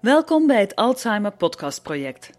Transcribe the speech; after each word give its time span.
Welkom 0.00 0.46
bij 0.46 0.60
het 0.60 0.74
Alzheimer 0.74 1.32
Podcast 1.32 1.82
Project. 1.82 2.30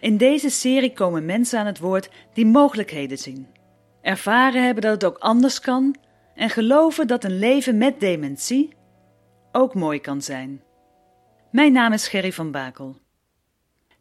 In 0.00 0.16
deze 0.16 0.50
serie 0.50 0.92
komen 0.92 1.24
mensen 1.24 1.58
aan 1.58 1.66
het 1.66 1.78
woord 1.78 2.10
die 2.32 2.46
mogelijkheden 2.46 3.18
zien, 3.18 3.46
ervaren 4.02 4.64
hebben 4.64 4.82
dat 4.82 4.92
het 4.92 5.04
ook 5.04 5.18
anders 5.18 5.60
kan 5.60 5.96
en 6.34 6.50
geloven 6.50 7.06
dat 7.06 7.24
een 7.24 7.38
leven 7.38 7.78
met 7.78 8.00
dementie 8.00 8.76
ook 9.52 9.74
mooi 9.74 10.00
kan 10.00 10.22
zijn. 10.22 10.62
Mijn 11.50 11.72
naam 11.72 11.92
is 11.92 12.08
Gerry 12.08 12.32
van 12.32 12.50
Bakel. 12.50 12.96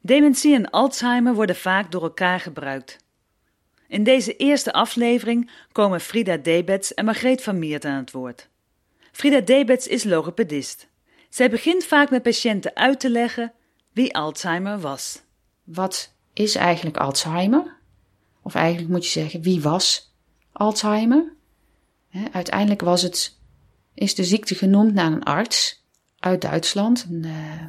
Dementie 0.02 0.56
en 0.56 0.70
Alzheimer 0.70 1.34
worden 1.34 1.56
vaak 1.56 1.92
door 1.92 2.04
elkaar 2.04 2.40
gebruikt. 2.40 2.98
In 3.88 4.04
deze 4.04 4.36
eerste 4.36 4.74
aflevering 4.74 5.52
komen 5.72 6.02
Frida 6.02 6.38
Debets 6.38 6.94
en 6.94 7.06
Margreet 7.06 7.44
van 7.44 7.60
Miert 7.60 7.86
aan 7.86 7.98
het 8.00 8.12
woord. 8.12 8.50
Frida 9.12 9.40
Debets 9.40 9.88
is 9.88 10.04
logopedist. 10.04 10.88
Zij 11.30 11.50
begint 11.50 11.84
vaak 11.84 12.10
met 12.10 12.24
patiënten 12.24 12.76
uit 12.76 13.00
te 13.00 13.10
leggen 13.10 13.54
wie 13.94 14.16
Alzheimer 14.16 14.80
was. 14.80 15.22
Wat 15.64 16.14
is 16.34 16.56
eigenlijk 16.56 16.98
Alzheimer? 16.98 17.78
Of 18.42 18.56
eigenlijk 18.56 18.90
moet 18.90 19.06
je 19.06 19.20
zeggen, 19.20 19.42
wie 19.42 19.62
was 19.62 20.14
Alzheimer? 20.52 21.36
uiteindelijk 22.32 22.82
was 22.82 23.02
het, 23.02 23.38
is 23.94 24.16
de 24.16 24.24
ziekte 24.24 24.56
genoemd 24.56 24.94
naar 24.94 25.12
een 25.12 25.24
arts 25.24 25.84
uit 26.20 26.42
Duitsland. 26.42 27.06
Een, 27.10 27.24
uh, 27.26 27.66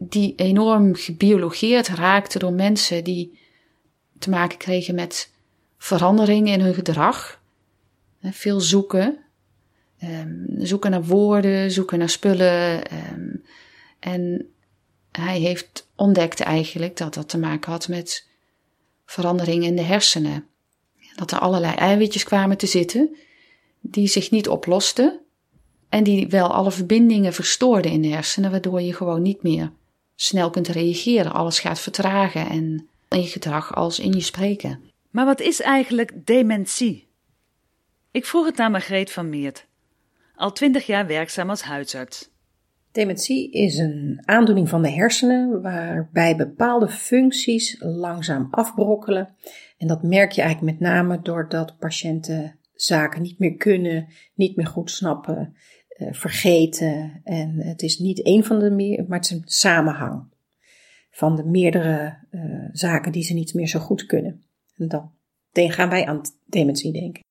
die 0.00 0.34
enorm 0.36 0.94
gebiologeerd 0.94 1.88
raakte 1.88 2.38
door 2.38 2.52
mensen 2.52 3.04
die 3.04 3.38
te 4.18 4.30
maken 4.30 4.58
kregen 4.58 4.94
met 4.94 5.32
veranderingen 5.78 6.52
in 6.52 6.60
hun 6.60 6.74
gedrag. 6.74 7.42
Veel 8.22 8.60
zoeken. 8.60 9.23
Um, 10.10 10.46
zoeken 10.58 10.90
naar 10.90 11.04
woorden, 11.04 11.70
zoeken 11.70 11.98
naar 11.98 12.08
spullen. 12.08 12.82
Um, 13.12 13.44
en 13.98 14.48
hij 15.10 15.38
heeft 15.38 15.88
ontdekt 15.96 16.40
eigenlijk 16.40 16.96
dat 16.96 17.14
dat 17.14 17.28
te 17.28 17.38
maken 17.38 17.72
had 17.72 17.88
met 17.88 18.28
veranderingen 19.06 19.66
in 19.66 19.76
de 19.76 19.82
hersenen. 19.82 20.46
Dat 21.14 21.30
er 21.30 21.38
allerlei 21.38 21.74
eiwitjes 21.74 22.24
kwamen 22.24 22.56
te 22.56 22.66
zitten 22.66 23.16
die 23.80 24.06
zich 24.06 24.30
niet 24.30 24.48
oplosten 24.48 25.20
en 25.88 26.04
die 26.04 26.28
wel 26.28 26.52
alle 26.54 26.70
verbindingen 26.70 27.32
verstoorden 27.32 27.90
in 27.90 28.02
de 28.02 28.08
hersenen, 28.08 28.50
waardoor 28.50 28.80
je 28.80 28.94
gewoon 28.94 29.22
niet 29.22 29.42
meer 29.42 29.72
snel 30.14 30.50
kunt 30.50 30.68
reageren. 30.68 31.32
Alles 31.32 31.60
gaat 31.60 31.80
vertragen 31.80 32.48
en 32.48 32.88
in 33.08 33.22
je 33.22 33.28
gedrag 33.28 33.74
als 33.74 33.98
in 33.98 34.12
je 34.12 34.20
spreken. 34.20 34.80
Maar 35.10 35.24
wat 35.24 35.40
is 35.40 35.60
eigenlijk 35.60 36.26
dementie? 36.26 37.06
Ik 38.10 38.26
vroeg 38.26 38.46
het 38.46 38.58
aan 38.58 38.70
Margreet 38.70 39.12
van 39.12 39.28
Meert, 39.28 39.66
al 40.34 40.52
twintig 40.52 40.86
jaar 40.86 41.06
werkzaam 41.06 41.50
als 41.50 41.62
huisarts. 41.62 42.32
Dementie 42.92 43.50
is 43.50 43.78
een 43.78 44.22
aandoening 44.24 44.68
van 44.68 44.82
de 44.82 44.90
hersenen 44.90 45.62
waarbij 45.62 46.36
bepaalde 46.36 46.88
functies 46.88 47.76
langzaam 47.80 48.48
afbrokkelen. 48.50 49.34
En 49.78 49.86
dat 49.86 50.02
merk 50.02 50.32
je 50.32 50.42
eigenlijk 50.42 50.78
met 50.78 50.88
name 50.88 51.22
doordat 51.22 51.78
patiënten 51.78 52.58
zaken 52.74 53.22
niet 53.22 53.38
meer 53.38 53.56
kunnen, 53.56 54.06
niet 54.34 54.56
meer 54.56 54.66
goed 54.66 54.90
snappen, 54.90 55.56
uh, 55.98 56.12
vergeten. 56.12 57.20
En 57.24 57.56
het 57.56 57.82
is 57.82 57.98
niet 57.98 58.22
één 58.22 58.44
van 58.44 58.58
de 58.58 58.70
meer, 58.70 59.04
maar 59.08 59.18
het 59.18 59.30
is 59.30 59.36
een 59.36 59.42
samenhang 59.44 60.32
van 61.10 61.36
de 61.36 61.44
meerdere 61.44 62.18
uh, 62.30 62.68
zaken 62.72 63.12
die 63.12 63.22
ze 63.22 63.34
niet 63.34 63.54
meer 63.54 63.68
zo 63.68 63.80
goed 63.80 64.06
kunnen. 64.06 64.44
En 64.76 64.88
dan 64.88 65.12
gaan 65.52 65.88
wij 65.88 66.06
aan 66.06 66.20
dementie 66.46 66.92
denken. 66.92 67.23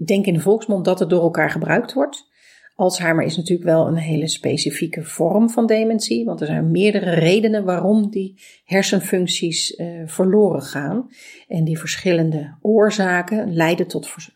Ik 0.00 0.06
denk 0.06 0.26
in 0.26 0.34
de 0.34 0.40
volksmond 0.40 0.84
dat 0.84 0.98
het 0.98 1.10
door 1.10 1.22
elkaar 1.22 1.50
gebruikt 1.50 1.92
wordt. 1.92 2.32
Alzheimer 2.76 3.24
is 3.24 3.36
natuurlijk 3.36 3.68
wel 3.68 3.86
een 3.86 3.96
hele 3.96 4.28
specifieke 4.28 5.02
vorm 5.02 5.50
van 5.50 5.66
dementie, 5.66 6.24
want 6.24 6.40
er 6.40 6.46
zijn 6.46 6.70
meerdere 6.70 7.10
redenen 7.10 7.64
waarom 7.64 8.10
die 8.10 8.40
hersenfuncties 8.64 9.78
uh, 9.78 10.02
verloren 10.06 10.62
gaan. 10.62 11.08
En 11.48 11.64
die 11.64 11.78
verschillende 11.78 12.56
oorzaken 12.60 13.54
leiden 13.54 13.86
tot 13.86 14.08
vers 14.08 14.30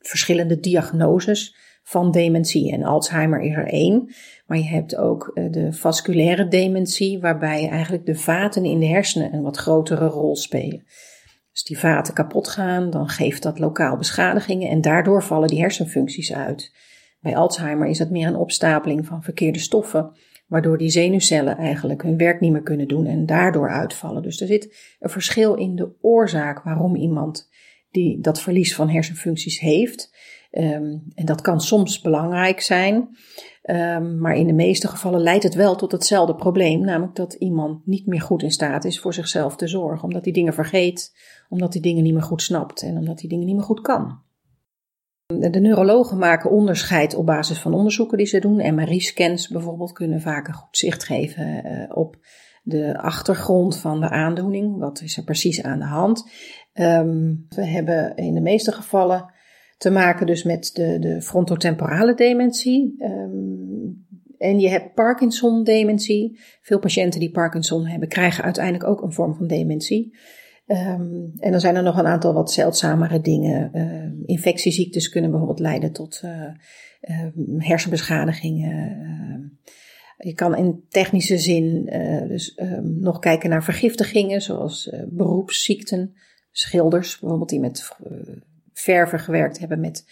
verschillende 0.00 0.60
diagnoses 0.60 1.56
van 1.82 2.10
dementie. 2.10 2.72
En 2.72 2.82
Alzheimer 2.82 3.40
is 3.40 3.54
er 3.54 3.66
één, 3.66 4.14
maar 4.46 4.58
je 4.58 4.64
hebt 4.64 4.96
ook 4.96 5.30
uh, 5.34 5.52
de 5.52 5.72
vasculaire 5.72 6.48
dementie, 6.48 7.20
waarbij 7.20 7.68
eigenlijk 7.68 8.06
de 8.06 8.14
vaten 8.14 8.64
in 8.64 8.78
de 8.78 8.86
hersenen 8.86 9.34
een 9.34 9.42
wat 9.42 9.56
grotere 9.56 10.06
rol 10.06 10.36
spelen. 10.36 10.84
Als 11.56 11.64
die 11.64 11.78
vaten 11.78 12.14
kapot 12.14 12.48
gaan, 12.48 12.90
dan 12.90 13.08
geeft 13.08 13.42
dat 13.42 13.58
lokaal 13.58 13.96
beschadigingen 13.96 14.68
en 14.68 14.80
daardoor 14.80 15.22
vallen 15.22 15.48
die 15.48 15.60
hersenfuncties 15.60 16.32
uit. 16.32 16.72
Bij 17.20 17.36
Alzheimer 17.36 17.88
is 17.88 17.98
dat 17.98 18.10
meer 18.10 18.26
een 18.26 18.36
opstapeling 18.36 19.06
van 19.06 19.22
verkeerde 19.22 19.58
stoffen, 19.58 20.10
waardoor 20.46 20.78
die 20.78 20.90
zenuwcellen 20.90 21.56
eigenlijk 21.56 22.02
hun 22.02 22.16
werk 22.16 22.40
niet 22.40 22.52
meer 22.52 22.62
kunnen 22.62 22.88
doen 22.88 23.06
en 23.06 23.26
daardoor 23.26 23.70
uitvallen. 23.70 24.22
Dus 24.22 24.40
er 24.40 24.46
zit 24.46 24.96
een 24.98 25.10
verschil 25.10 25.54
in 25.54 25.76
de 25.76 25.92
oorzaak 26.00 26.62
waarom 26.62 26.96
iemand 26.96 27.50
die 27.90 28.20
dat 28.20 28.40
verlies 28.40 28.74
van 28.74 28.88
hersenfuncties 28.88 29.60
heeft. 29.60 30.14
Um, 30.50 31.02
en 31.14 31.24
dat 31.24 31.40
kan 31.40 31.60
soms 31.60 32.00
belangrijk 32.00 32.60
zijn, 32.60 33.16
um, 33.70 34.18
maar 34.18 34.36
in 34.36 34.46
de 34.46 34.52
meeste 34.52 34.88
gevallen 34.88 35.20
leidt 35.20 35.42
het 35.42 35.54
wel 35.54 35.76
tot 35.76 35.92
hetzelfde 35.92 36.34
probleem, 36.34 36.80
namelijk 36.80 37.14
dat 37.14 37.32
iemand 37.32 37.86
niet 37.86 38.06
meer 38.06 38.20
goed 38.20 38.42
in 38.42 38.50
staat 38.50 38.84
is 38.84 39.00
voor 39.00 39.14
zichzelf 39.14 39.56
te 39.56 39.66
zorgen, 39.66 40.04
omdat 40.04 40.24
hij 40.24 40.32
dingen 40.32 40.54
vergeet, 40.54 41.16
omdat 41.48 41.72
hij 41.72 41.82
dingen 41.82 42.02
niet 42.02 42.12
meer 42.12 42.22
goed 42.22 42.42
snapt 42.42 42.82
en 42.82 42.96
omdat 42.96 43.20
hij 43.20 43.28
dingen 43.28 43.46
niet 43.46 43.54
meer 43.54 43.64
goed 43.64 43.80
kan. 43.80 44.24
De 45.26 45.60
neurologen 45.60 46.18
maken 46.18 46.50
onderscheid 46.50 47.14
op 47.14 47.26
basis 47.26 47.58
van 47.58 47.74
onderzoeken 47.74 48.18
die 48.18 48.26
ze 48.26 48.40
doen. 48.40 48.74
MRI-scans 48.74 49.48
bijvoorbeeld 49.48 49.92
kunnen 49.92 50.20
vaak 50.20 50.48
een 50.48 50.54
goed 50.54 50.76
zicht 50.76 51.04
geven 51.04 51.66
uh, 51.66 51.96
op 51.96 52.16
de 52.62 52.98
achtergrond 52.98 53.76
van 53.78 54.00
de 54.00 54.08
aandoening. 54.08 54.78
Wat 54.78 55.00
is 55.00 55.16
er 55.16 55.24
precies 55.24 55.62
aan 55.62 55.78
de 55.78 55.84
hand? 55.84 56.30
Um, 56.74 57.46
we 57.48 57.64
hebben 57.64 58.16
in 58.16 58.34
de 58.34 58.40
meeste 58.40 58.72
gevallen 58.72 59.34
te 59.76 59.90
maken 59.90 60.26
dus 60.26 60.42
met 60.42 60.70
de, 60.74 60.98
de 60.98 61.22
frontotemporale 61.22 62.14
dementie. 62.14 62.94
Um, 62.98 64.06
en 64.38 64.60
je 64.60 64.68
hebt 64.68 64.94
Parkinson-dementie. 64.94 66.38
Veel 66.62 66.78
patiënten 66.78 67.20
die 67.20 67.30
Parkinson 67.30 67.86
hebben, 67.86 68.08
krijgen 68.08 68.44
uiteindelijk 68.44 68.84
ook 68.84 69.02
een 69.02 69.12
vorm 69.12 69.34
van 69.34 69.46
dementie. 69.46 70.18
Um, 70.66 71.32
en 71.38 71.50
dan 71.50 71.60
zijn 71.60 71.76
er 71.76 71.82
nog 71.82 71.98
een 71.98 72.06
aantal 72.06 72.32
wat 72.32 72.52
zeldzamere 72.52 73.20
dingen. 73.20 73.70
Uh, 73.74 74.26
infectieziektes 74.26 75.08
kunnen 75.08 75.30
bijvoorbeeld 75.30 75.60
leiden 75.60 75.92
tot 75.92 76.22
uh, 76.24 76.46
hersenbeschadigingen. 77.58 79.58
je 80.16 80.34
kan 80.34 80.56
in 80.56 80.84
technische 80.88 81.38
zin 81.38 81.84
dus 82.28 82.54
ehm, 82.54 83.00
nog 83.00 83.18
kijken 83.18 83.50
naar 83.50 83.64
vergiftigingen, 83.64 84.40
zoals 84.40 84.90
beroepsziekten. 85.08 86.14
Schilders 86.50 87.18
bijvoorbeeld 87.18 87.50
die 87.50 87.60
met 87.60 87.96
verven 88.86 89.18
gewerkt 89.18 89.58
hebben 89.58 89.80
met 89.80 90.04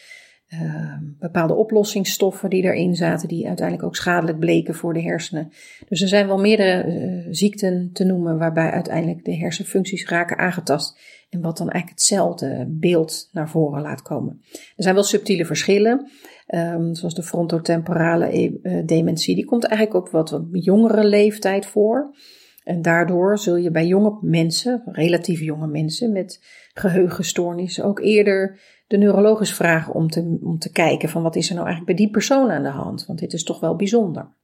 uh, 0.48 0.96
bepaalde 1.18 1.54
oplossingsstoffen 1.54 2.50
die 2.50 2.62
erin 2.62 2.94
zaten, 2.94 3.28
die 3.28 3.46
uiteindelijk 3.46 3.86
ook 3.86 3.96
schadelijk 3.96 4.38
bleken 4.38 4.74
voor 4.74 4.94
de 4.94 5.02
hersenen. 5.02 5.52
Dus 5.88 6.02
er 6.02 6.08
zijn 6.08 6.26
wel 6.26 6.38
meerdere 6.38 6.86
uh, 6.86 7.26
ziekten 7.30 7.90
te 7.92 8.04
noemen 8.04 8.38
waarbij 8.38 8.70
uiteindelijk 8.70 9.24
de 9.24 9.36
hersenfuncties 9.36 10.08
raken 10.08 10.38
aangetast. 10.38 10.98
En 11.30 11.40
wat 11.40 11.56
dan 11.56 11.70
eigenlijk 11.70 12.00
hetzelfde 12.00 12.66
beeld 12.68 13.28
naar 13.32 13.48
voren 13.48 13.82
laat 13.82 14.02
komen. 14.02 14.40
Er 14.52 14.82
zijn 14.82 14.94
wel 14.94 15.04
subtiele 15.04 15.44
verschillen. 15.44 16.10
Ehm, 16.46 16.94
zoals 16.94 17.14
de 17.14 17.22
frontotemporale 17.22 18.38
e- 18.38 18.84
dementie, 18.84 19.34
die 19.34 19.44
komt 19.44 19.64
eigenlijk 19.64 20.06
op 20.06 20.12
wat, 20.12 20.30
wat 20.30 20.42
jongere 20.50 21.04
leeftijd 21.04 21.66
voor. 21.66 22.14
En 22.64 22.82
daardoor 22.82 23.38
zul 23.38 23.56
je 23.56 23.70
bij 23.70 23.86
jonge 23.86 24.18
mensen, 24.20 24.82
relatief 24.86 25.40
jonge 25.40 25.66
mensen 25.66 26.12
met 26.12 26.44
geheugenstoornissen, 26.74 27.84
ook 27.84 28.00
eerder 28.00 28.60
de 28.86 28.96
neurologus 28.96 29.54
vragen 29.54 29.94
om 29.94 30.08
te, 30.08 30.38
om 30.42 30.58
te 30.58 30.72
kijken 30.72 31.08
van 31.08 31.22
wat 31.22 31.36
is 31.36 31.48
er 31.48 31.54
nou 31.54 31.66
eigenlijk 31.66 31.96
bij 31.96 32.06
die 32.06 32.14
persoon 32.14 32.50
aan 32.50 32.62
de 32.62 32.68
hand. 32.68 33.06
Want 33.06 33.18
dit 33.18 33.32
is 33.32 33.44
toch 33.44 33.60
wel 33.60 33.76
bijzonder. 33.76 34.34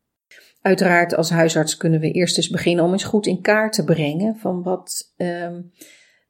Uiteraard 0.60 1.16
als 1.16 1.30
huisarts 1.30 1.76
kunnen 1.76 2.00
we 2.00 2.10
eerst 2.10 2.36
eens 2.36 2.48
beginnen 2.48 2.84
om 2.84 2.92
eens 2.92 3.04
goed 3.04 3.26
in 3.26 3.40
kaart 3.40 3.72
te 3.72 3.84
brengen 3.84 4.36
van 4.36 4.62
wat, 4.62 5.14
um, 5.16 5.70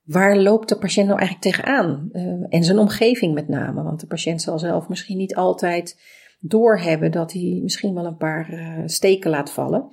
waar 0.04 0.37
loopt 0.37 0.69
de 0.69 0.78
patiënt 0.78 1.06
nou 1.06 1.19
eigenlijk 1.19 1.56
tegenaan? 1.56 2.08
Uh, 2.12 2.22
en 2.48 2.64
zijn 2.64 2.78
omgeving 2.78 3.34
met 3.34 3.48
name, 3.48 3.82
want 3.82 4.00
de 4.00 4.06
patiënt 4.06 4.42
zal 4.42 4.58
zelf 4.58 4.88
misschien 4.88 5.16
niet 5.16 5.34
altijd 5.34 6.00
doorhebben 6.40 7.10
dat 7.10 7.32
hij 7.32 7.60
misschien 7.62 7.94
wel 7.94 8.04
een 8.04 8.16
paar 8.16 8.52
uh, 8.52 8.82
steken 8.84 9.31
laat 9.31 9.52
vallen. 9.52 9.88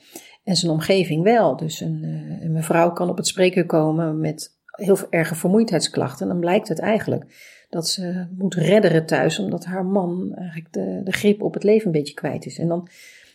En 0.47 0.55
zijn 0.55 0.71
omgeving 0.71 1.23
wel. 1.23 1.57
Dus 1.57 1.79
een, 1.79 2.03
uh, 2.03 2.44
een 2.44 2.51
mevrouw 2.51 2.91
kan 2.91 3.09
op 3.09 3.17
het 3.17 3.27
spreekuur 3.27 3.65
komen 3.65 4.19
met 4.19 4.57
heel 4.65 4.97
erge 5.09 5.35
vermoeidheidsklachten. 5.35 6.21
En 6.21 6.31
dan 6.31 6.39
blijkt 6.39 6.67
het 6.67 6.79
eigenlijk 6.79 7.25
dat 7.69 7.88
ze 7.88 8.27
moet 8.38 8.53
redderen 8.55 9.05
thuis, 9.05 9.39
omdat 9.39 9.65
haar 9.65 9.85
man 9.85 10.31
eigenlijk 10.35 10.73
de, 10.73 11.01
de 11.03 11.11
grip 11.11 11.41
op 11.41 11.53
het 11.53 11.63
leven 11.63 11.85
een 11.85 11.91
beetje 11.91 12.13
kwijt 12.13 12.45
is. 12.45 12.57
En 12.59 12.67
dan 12.67 12.88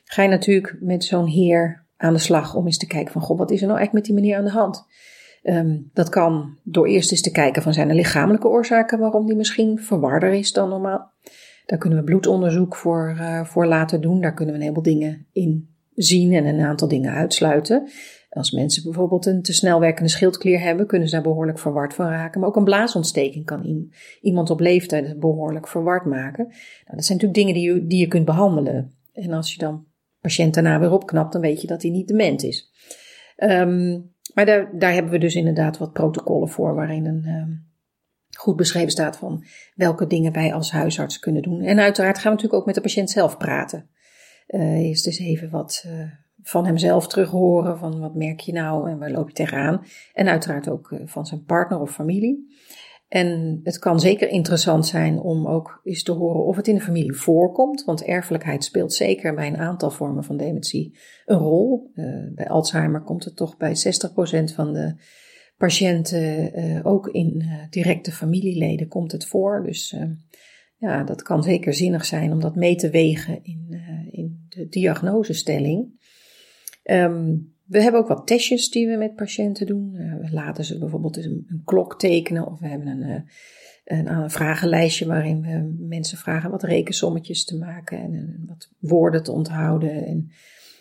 ga 0.04 0.22
je 0.22 0.28
natuurlijk 0.28 0.76
met 0.80 1.04
zo'n 1.04 1.26
heer 1.26 1.84
aan 1.96 2.12
de 2.12 2.18
slag 2.18 2.54
om 2.54 2.66
eens 2.66 2.78
te 2.78 2.86
kijken 2.86 3.12
van, 3.12 3.22
god, 3.22 3.38
wat 3.38 3.50
is 3.50 3.60
er 3.60 3.66
nou 3.66 3.78
eigenlijk 3.78 4.06
met 4.06 4.16
die 4.16 4.24
meneer 4.24 4.38
aan 4.38 4.52
de 4.52 4.58
hand? 4.58 4.86
Um, 5.42 5.90
dat 5.92 6.08
kan 6.08 6.58
door 6.62 6.86
eerst 6.86 7.10
eens 7.10 7.22
te 7.22 7.30
kijken 7.30 7.62
van 7.62 7.72
zijn 7.72 7.88
er 7.88 7.94
lichamelijke 7.94 8.48
oorzaken 8.48 8.98
waarom 8.98 9.26
die 9.26 9.36
misschien 9.36 9.78
verwarder 9.78 10.32
is 10.32 10.52
dan 10.52 10.68
normaal. 10.68 11.10
Daar 11.66 11.78
kunnen 11.78 11.98
we 11.98 12.04
bloedonderzoek 12.04 12.76
voor, 12.76 13.16
uh, 13.18 13.44
voor 13.44 13.66
laten 13.66 14.00
doen. 14.00 14.20
Daar 14.20 14.34
kunnen 14.34 14.54
we 14.54 14.60
een 14.60 14.66
heleboel 14.66 14.92
dingen 14.92 15.26
in 15.32 15.71
zien 15.94 16.32
en 16.32 16.46
een 16.46 16.60
aantal 16.60 16.88
dingen 16.88 17.12
uitsluiten. 17.12 17.88
Als 18.30 18.50
mensen 18.50 18.82
bijvoorbeeld 18.82 19.26
een 19.26 19.42
te 19.42 19.52
snel 19.52 19.80
werkende 19.80 20.10
schildklier 20.10 20.60
hebben, 20.60 20.86
kunnen 20.86 21.08
ze 21.08 21.14
daar 21.14 21.24
behoorlijk 21.24 21.58
verward 21.58 21.94
van 21.94 22.08
raken. 22.08 22.40
Maar 22.40 22.48
ook 22.48 22.56
een 22.56 22.64
blaasontsteking 22.64 23.44
kan 23.44 23.90
iemand 24.20 24.50
op 24.50 24.60
leeftijd 24.60 25.20
behoorlijk 25.20 25.68
verward 25.68 26.04
maken. 26.04 26.44
Nou, 26.44 26.96
dat 26.96 27.04
zijn 27.04 27.18
natuurlijk 27.18 27.34
dingen 27.34 27.54
die 27.54 27.72
je, 27.72 27.86
die 27.86 27.98
je 27.98 28.08
kunt 28.08 28.24
behandelen. 28.24 28.92
En 29.12 29.32
als 29.32 29.52
je 29.52 29.58
dan 29.58 29.86
patiënt 30.20 30.54
daarna 30.54 30.80
weer 30.80 30.92
opknapt, 30.92 31.32
dan 31.32 31.40
weet 31.40 31.60
je 31.60 31.66
dat 31.66 31.82
hij 31.82 31.90
niet 31.90 32.08
dement 32.08 32.42
is. 32.42 32.70
Um, 33.36 34.10
maar 34.34 34.46
daar, 34.46 34.78
daar 34.78 34.92
hebben 34.92 35.12
we 35.12 35.18
dus 35.18 35.34
inderdaad 35.34 35.78
wat 35.78 35.92
protocollen 35.92 36.48
voor, 36.48 36.74
waarin 36.74 37.06
een 37.06 37.26
um, 37.26 37.66
goed 38.36 38.56
beschreven 38.56 38.90
staat 38.90 39.16
van 39.16 39.44
welke 39.74 40.06
dingen 40.06 40.32
wij 40.32 40.54
als 40.54 40.70
huisarts 40.70 41.18
kunnen 41.18 41.42
doen. 41.42 41.60
En 41.60 41.78
uiteraard 41.78 42.18
gaan 42.18 42.30
we 42.30 42.36
natuurlijk 42.36 42.60
ook 42.60 42.66
met 42.66 42.74
de 42.74 42.80
patiënt 42.80 43.10
zelf 43.10 43.36
praten. 43.36 43.90
Uh, 44.52 44.87
eerst 44.87 45.06
eens 45.06 45.19
even 45.19 45.50
wat 45.50 45.84
uh, 45.87 46.10
van 46.43 46.66
hemzelf 46.66 47.06
terug 47.06 47.31
horen, 47.31 47.78
van 47.78 48.00
wat 48.00 48.14
merk 48.14 48.40
je 48.40 48.52
nou 48.52 48.90
en 48.90 48.99
waar 48.99 49.10
loop 49.10 49.28
je 49.28 49.34
tegenaan. 49.34 49.84
En 50.12 50.28
uiteraard 50.28 50.69
ook 50.69 50.90
uh, 50.90 51.00
van 51.04 51.26
zijn 51.26 51.44
partner 51.44 51.81
of 51.81 51.90
familie. 51.90 52.56
En 53.08 53.60
het 53.62 53.78
kan 53.78 54.00
zeker 54.00 54.28
interessant 54.28 54.87
zijn 54.87 55.19
om 55.19 55.46
ook 55.46 55.81
eens 55.84 56.02
te 56.02 56.12
horen 56.12 56.44
of 56.44 56.56
het 56.56 56.69
in 56.69 56.75
de 56.75 56.81
familie 56.81 57.12
voorkomt, 57.12 57.84
want 57.84 58.04
erfelijkheid 58.04 58.64
speelt 58.64 58.93
zeker 58.93 59.34
bij 59.34 59.46
een 59.46 59.58
aantal 59.58 59.90
vormen 59.90 60.25
van 60.25 60.37
dementie 60.37 60.98
een 61.25 61.38
rol. 61.38 61.90
Uh, 61.94 62.34
bij 62.34 62.48
Alzheimer 62.48 63.02
komt 63.02 63.25
het 63.25 63.37
toch 63.37 63.56
bij 63.56 63.75
60% 63.76 64.55
van 64.55 64.72
de 64.72 64.94
patiënten, 65.56 66.84
ook 66.84 67.08
in 67.08 67.44
directe 67.70 68.12
familieleden, 68.12 68.88
komt 68.88 69.12
het 69.12 69.26
voor. 69.26 69.62
Dus 69.64 69.96
ja, 70.76 71.05
dat 71.05 71.22
kan 71.22 71.43
zeker 71.43 71.75
zinnig 71.75 72.05
zijn 72.05 72.32
om 72.32 72.40
dat 72.40 72.56
mee 72.56 72.76
te 72.76 72.90
wegen 72.90 73.44
in, 73.44 73.82
in 74.10 74.31
de 74.54 74.69
diagnosestelling. 74.69 76.00
Um, 76.84 77.52
we 77.66 77.82
hebben 77.82 78.00
ook 78.00 78.08
wat 78.08 78.26
testjes 78.26 78.70
die 78.70 78.88
we 78.88 78.96
met 78.96 79.14
patiënten 79.14 79.66
doen. 79.66 79.94
Uh, 79.94 80.14
we 80.20 80.32
laten 80.32 80.64
ze 80.64 80.78
bijvoorbeeld 80.78 81.16
een, 81.16 81.46
een, 81.49 81.62
klok 81.64 81.99
tekenen 81.99 82.46
of 82.46 82.60
we 82.60 82.69
hebben 82.69 82.87
een, 82.87 83.08
uh, 83.08 83.20
een, 83.84 84.06
een, 84.06 84.31
vragenlijstje 84.31 85.06
waarin 85.06 85.40
we 85.43 85.84
mensen 85.88 86.19
vragen 86.19 86.50
wat 86.50 86.62
rekensommetjes 86.62 87.44
te 87.44 87.56
maken 87.56 87.99
en, 87.99 88.44
wat 88.49 88.70
woorden 88.78 89.22
te 89.22 89.32
onthouden. 89.32 90.06
En 90.06 90.31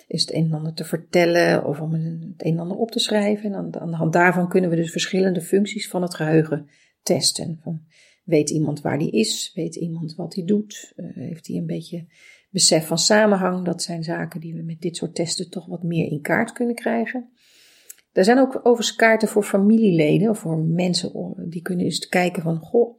is 0.07 0.21
het 0.21 0.33
een 0.33 0.45
en 0.45 0.53
ander 0.53 0.73
te 0.73 0.83
vertellen 0.83 1.65
of 1.65 1.81
om 1.81 1.93
het 1.93 2.03
een 2.03 2.35
en 2.37 2.59
ander 2.59 2.77
op 2.77 2.91
te 2.91 2.99
schrijven. 2.99 3.53
En 3.53 3.55
aan, 3.55 3.79
aan 3.79 3.91
de 3.91 3.97
hand 3.97 4.13
daarvan 4.13 4.49
kunnen 4.49 4.69
we 4.69 4.75
dus 4.75 4.91
verschillende 4.91 5.41
functies 5.41 5.89
van 5.89 6.01
het 6.01 6.15
geheugen 6.15 6.67
testen. 7.03 7.61
Weet 8.23 8.49
iemand 8.49 8.81
waar 8.81 8.97
die 8.97 9.11
is? 9.11 9.51
Weet 9.55 9.75
iemand 9.75 10.15
wat 10.15 10.35
hij 10.35 10.45
doet? 10.45 10.93
Uh, 10.95 11.05
heeft 11.15 11.47
hij 11.47 11.57
een 11.57 11.65
beetje 11.65 12.05
besef 12.51 12.87
van 12.87 12.97
samenhang, 12.97 13.65
dat 13.65 13.81
zijn 13.81 14.03
zaken 14.03 14.39
die 14.39 14.53
we 14.53 14.61
met 14.61 14.81
dit 14.81 14.95
soort 14.95 15.15
testen 15.15 15.49
toch 15.49 15.65
wat 15.65 15.83
meer 15.83 16.11
in 16.11 16.21
kaart 16.21 16.51
kunnen 16.51 16.75
krijgen. 16.75 17.29
Er 18.11 18.23
zijn 18.23 18.39
ook 18.39 18.55
overigens 18.55 18.95
kaarten 18.95 19.27
voor 19.27 19.43
familieleden 19.43 20.29
of 20.29 20.39
voor 20.39 20.57
mensen 20.57 21.33
die 21.49 21.61
kunnen 21.61 21.85
eens 21.85 22.07
kijken 22.07 22.43
van, 22.43 22.57
goh, 22.57 22.97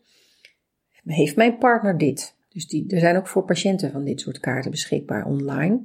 heeft 1.05 1.37
mijn 1.37 1.59
partner 1.59 1.99
dit? 1.99 2.37
Dus 2.49 2.67
die, 2.67 2.91
er 2.91 3.01
zijn 3.01 3.17
ook 3.17 3.27
voor 3.27 3.45
patiënten 3.45 3.91
van 3.91 4.05
dit 4.05 4.21
soort 4.21 4.41
kaarten 4.41 4.71
beschikbaar 4.71 5.27
online. 5.27 5.81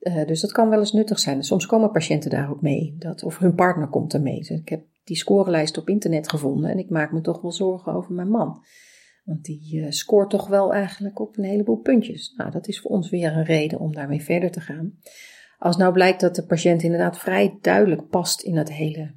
Uh, 0.00 0.26
dus 0.26 0.40
dat 0.40 0.52
kan 0.52 0.68
wel 0.68 0.78
eens 0.78 0.92
nuttig 0.92 1.18
zijn. 1.18 1.42
Soms 1.42 1.66
komen 1.66 1.90
patiënten 1.90 2.30
daar 2.30 2.50
ook 2.50 2.62
mee, 2.62 2.94
dat, 2.98 3.22
of 3.22 3.38
hun 3.38 3.54
partner 3.54 3.88
komt 3.88 4.12
er 4.12 4.20
mee. 4.20 4.38
Dus 4.38 4.48
ik 4.48 4.68
heb 4.68 4.84
die 5.04 5.16
scorelijst 5.16 5.78
op 5.78 5.88
internet 5.88 6.28
gevonden 6.28 6.70
en 6.70 6.78
ik 6.78 6.90
maak 6.90 7.12
me 7.12 7.20
toch 7.20 7.40
wel 7.40 7.52
zorgen 7.52 7.92
over 7.92 8.14
mijn 8.14 8.28
man. 8.28 8.64
Want 9.28 9.44
die 9.44 9.76
uh, 9.76 9.90
scoort 9.90 10.30
toch 10.30 10.48
wel 10.48 10.72
eigenlijk 10.72 11.20
op 11.20 11.36
een 11.36 11.44
heleboel 11.44 11.76
puntjes. 11.76 12.34
Nou, 12.36 12.50
dat 12.50 12.68
is 12.68 12.80
voor 12.80 12.90
ons 12.90 13.10
weer 13.10 13.32
een 13.32 13.44
reden 13.44 13.78
om 13.78 13.94
daarmee 13.94 14.22
verder 14.22 14.50
te 14.50 14.60
gaan. 14.60 14.98
Als 15.58 15.76
nou 15.76 15.92
blijkt 15.92 16.20
dat 16.20 16.34
de 16.34 16.46
patiënt 16.46 16.82
inderdaad 16.82 17.18
vrij 17.18 17.58
duidelijk 17.60 18.08
past 18.08 18.42
in 18.42 18.56
het 18.56 18.72
hele, 18.72 19.14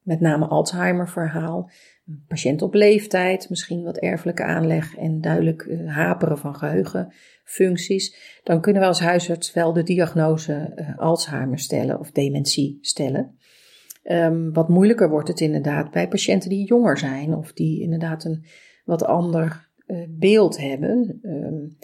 met 0.00 0.20
name 0.20 0.46
Alzheimer 0.46 1.08
verhaal. 1.08 1.70
Een 2.06 2.24
patiënt 2.28 2.62
op 2.62 2.74
leeftijd, 2.74 3.48
misschien 3.50 3.82
wat 3.82 3.98
erfelijke 3.98 4.44
aanleg 4.44 4.96
en 4.96 5.20
duidelijk 5.20 5.64
uh, 5.64 5.94
haperen 5.94 6.38
van 6.38 6.54
geheugenfuncties. 6.54 8.40
Dan 8.42 8.60
kunnen 8.60 8.82
we 8.82 8.88
als 8.88 9.00
huisarts 9.00 9.52
wel 9.52 9.72
de 9.72 9.82
diagnose 9.82 10.72
uh, 10.76 10.98
Alzheimer 10.98 11.58
stellen 11.58 11.98
of 11.98 12.10
dementie 12.10 12.78
stellen. 12.80 13.38
Um, 14.02 14.52
wat 14.52 14.68
moeilijker 14.68 15.10
wordt 15.10 15.28
het 15.28 15.40
inderdaad 15.40 15.90
bij 15.90 16.08
patiënten 16.08 16.50
die 16.50 16.66
jonger 16.66 16.98
zijn 16.98 17.34
of 17.34 17.52
die 17.52 17.82
inderdaad 17.82 18.24
een 18.24 18.44
wat 18.86 19.04
ander 19.04 19.68
uh, 19.86 20.04
beeld 20.08 20.58
hebben. 20.58 21.18
Um, 21.22 21.76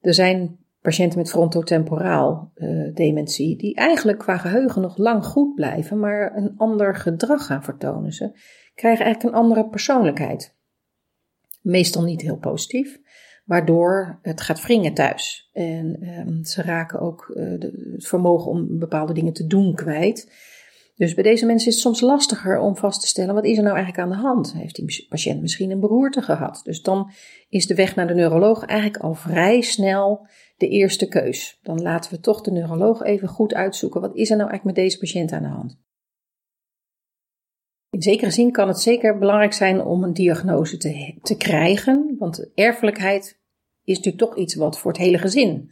er 0.00 0.14
zijn 0.14 0.58
patiënten 0.80 1.18
met 1.18 1.30
frontotemporaal 1.30 2.52
uh, 2.54 2.94
dementie 2.94 3.56
die 3.56 3.74
eigenlijk 3.74 4.18
qua 4.18 4.36
geheugen 4.36 4.82
nog 4.82 4.96
lang 4.96 5.24
goed 5.24 5.54
blijven, 5.54 5.98
maar 5.98 6.36
een 6.36 6.54
ander 6.56 6.94
gedrag 6.96 7.46
gaan 7.46 7.64
vertonen. 7.64 8.12
Ze 8.12 8.30
krijgen 8.74 9.04
eigenlijk 9.04 9.34
een 9.34 9.40
andere 9.42 9.68
persoonlijkheid. 9.68 10.56
Meestal 11.60 12.02
niet 12.02 12.20
heel 12.20 12.38
positief, 12.38 13.00
waardoor 13.44 14.18
het 14.22 14.40
gaat 14.40 14.62
wringen 14.62 14.94
thuis. 14.94 15.50
En 15.52 16.08
um, 16.18 16.44
ze 16.44 16.62
raken 16.62 17.00
ook 17.00 17.32
uh, 17.34 17.60
de, 17.60 17.92
het 17.92 18.06
vermogen 18.06 18.50
om 18.50 18.78
bepaalde 18.78 19.12
dingen 19.12 19.32
te 19.32 19.46
doen 19.46 19.74
kwijt. 19.74 20.32
Dus 20.94 21.14
bij 21.14 21.22
deze 21.22 21.46
mensen 21.46 21.68
is 21.68 21.74
het 21.74 21.82
soms 21.82 22.00
lastiger 22.00 22.58
om 22.58 22.76
vast 22.76 23.00
te 23.00 23.06
stellen 23.06 23.34
wat 23.34 23.44
is 23.44 23.56
er 23.56 23.62
nou 23.62 23.76
eigenlijk 23.76 24.04
aan 24.04 24.16
de 24.16 24.22
hand. 24.26 24.52
Heeft 24.52 24.74
die 24.74 25.06
patiënt 25.08 25.40
misschien 25.40 25.70
een 25.70 25.80
beroerte 25.80 26.22
gehad? 26.22 26.60
Dus 26.64 26.82
dan 26.82 27.10
is 27.48 27.66
de 27.66 27.74
weg 27.74 27.94
naar 27.94 28.06
de 28.06 28.14
neuroloog 28.14 28.64
eigenlijk 28.64 29.02
al 29.02 29.14
vrij 29.14 29.60
snel 29.60 30.26
de 30.56 30.68
eerste 30.68 31.08
keus. 31.08 31.58
Dan 31.62 31.82
laten 31.82 32.10
we 32.10 32.20
toch 32.20 32.40
de 32.40 32.50
neuroloog 32.50 33.02
even 33.02 33.28
goed 33.28 33.54
uitzoeken 33.54 34.00
wat 34.00 34.16
is 34.16 34.30
er 34.30 34.36
nou 34.36 34.50
eigenlijk 34.50 34.76
met 34.76 34.84
deze 34.84 34.98
patiënt 34.98 35.32
aan 35.32 35.42
de 35.42 35.48
hand. 35.48 35.80
In 37.90 38.02
zekere 38.02 38.30
zin 38.30 38.52
kan 38.52 38.68
het 38.68 38.80
zeker 38.80 39.18
belangrijk 39.18 39.52
zijn 39.52 39.84
om 39.84 40.04
een 40.04 40.12
diagnose 40.12 40.76
te, 40.76 41.18
te 41.22 41.36
krijgen, 41.36 42.16
want 42.18 42.50
erfelijkheid 42.54 43.40
is 43.84 43.96
natuurlijk 43.96 44.24
toch 44.24 44.36
iets 44.36 44.54
wat 44.54 44.78
voor 44.78 44.92
het 44.92 45.00
hele 45.00 45.18
gezin 45.18 45.70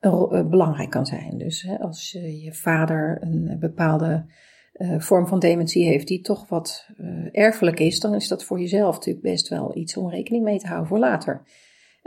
uh, 0.00 0.48
belangrijk 0.48 0.90
kan 0.90 1.06
zijn. 1.06 1.38
Dus 1.38 1.62
hè, 1.62 1.78
als 1.78 2.10
je 2.12 2.54
vader 2.54 3.18
een 3.20 3.56
bepaalde 3.60 4.26
uh, 4.74 5.00
vorm 5.00 5.26
van 5.26 5.38
dementie 5.38 5.84
heeft 5.84 6.08
die 6.08 6.20
toch 6.20 6.48
wat 6.48 6.88
uh, 7.00 7.28
erfelijk 7.32 7.80
is, 7.80 8.00
dan 8.00 8.14
is 8.14 8.28
dat 8.28 8.44
voor 8.44 8.60
jezelf 8.60 8.94
natuurlijk 8.94 9.24
best 9.24 9.48
wel 9.48 9.76
iets 9.76 9.96
om 9.96 10.10
rekening 10.10 10.44
mee 10.44 10.58
te 10.58 10.66
houden 10.66 10.88
voor 10.88 10.98
later. 10.98 11.42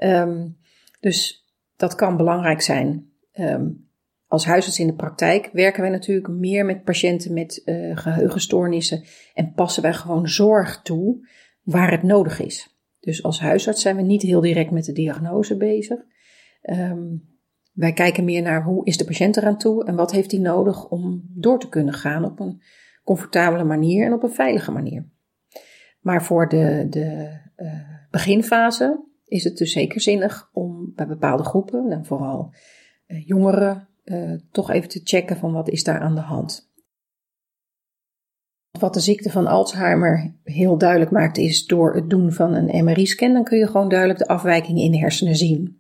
Um, 0.04 0.58
dus 1.00 1.46
dat 1.76 1.96
kan 1.96 2.18
belangrijk 2.18 2.62
zijn. 2.62 3.12
Um, 3.34 3.90
als 4.28 4.46
huisarts 4.46 4.80
in 4.80 4.88
de 4.88 4.96
praktijk 4.96 5.50
werken 5.52 5.82
wij 5.82 5.92
natuurlijk 5.92 6.28
meer 6.28 6.66
met 6.66 6.84
patiënten 6.84 7.34
met 7.34 7.62
uh, 7.66 7.98
geheugenstoornissen 7.98 9.04
en 9.34 9.54
passen 9.54 9.84
wij 9.84 9.94
gewoon 9.94 10.28
zorg 10.28 10.82
toe 10.82 11.28
waar 11.64 11.92
het 11.92 12.04
nodig 12.04 12.40
is. 12.40 12.80
Dus 13.00 13.24
als 13.24 13.40
huisarts 13.40 13.82
zijn 13.82 13.96
we 13.96 14.02
niet 14.02 14.22
heel 14.22 14.42
direct 14.42 14.72
met 14.72 14.86
de 14.86 14.94
diagnose 14.94 15.58
bezig. 15.58 16.00
Um, 16.62 17.37
wij 17.78 17.94
kijken 17.94 18.24
meer 18.24 18.42
naar 18.42 18.64
hoe 18.64 18.86
is 18.86 18.98
de 18.98 19.06
patiënt 19.06 19.38
eraan 19.38 19.58
toe 19.58 19.86
en 19.86 19.96
wat 19.96 20.12
heeft 20.12 20.32
hij 20.32 20.40
nodig 20.40 20.90
om 20.90 21.24
door 21.30 21.60
te 21.60 21.70
kunnen 21.70 21.94
gaan 21.94 22.26
op 22.26 22.40
een 22.40 22.62
comfortabele 23.04 23.64
manier 23.64 24.06
en 24.06 24.14
op 24.14 24.24
een 24.24 24.34
veilige 24.34 24.72
manier. 24.72 25.10
Maar 26.00 26.24
voor 26.24 26.50
de, 26.50 26.88
de 26.90 27.40
uh, 27.58 27.72
beginfase 28.12 29.04
is 29.26 29.44
het 29.44 29.58
dus 29.58 29.72
zeker 29.72 30.02
zinnig 30.02 30.50
om 30.54 30.92
bij 30.96 31.08
bepaalde 31.08 31.44
groepen, 31.44 31.92
en 31.92 32.06
vooral 32.06 32.54
uh, 33.08 33.28
jongeren, 33.28 33.88
uh, 34.04 34.34
toch 34.52 34.72
even 34.72 34.90
te 34.90 35.02
checken 35.04 35.38
van 35.38 35.54
wat 35.54 35.70
is 35.70 35.84
daar 35.84 36.00
aan 36.00 36.16
de 36.16 36.22
hand. 36.22 36.72
Wat 38.80 38.94
de 38.94 39.00
ziekte 39.00 39.30
van 39.30 39.48
Alzheimer 39.48 40.36
heel 40.44 40.78
duidelijk 40.78 41.12
maakt 41.12 41.38
is 41.38 41.66
door 41.66 41.96
het 41.96 42.10
doen 42.10 42.32
van 42.32 42.54
een 42.54 42.84
MRI-scan, 42.84 43.34
dan 43.34 43.44
kun 43.44 43.58
je 43.58 43.68
gewoon 43.68 43.90
duidelijk 43.90 44.20
de 44.20 44.28
afwijkingen 44.28 44.84
in 44.84 44.92
de 44.92 44.98
hersenen 44.98 45.36
zien. 45.36 45.77